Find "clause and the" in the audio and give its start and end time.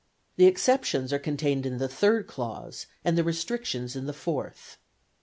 2.25-3.23